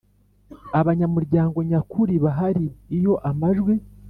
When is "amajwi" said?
3.29-3.75